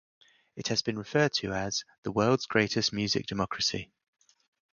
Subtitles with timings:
[0.55, 3.91] It has been referred to as "the world's greatest music democracy".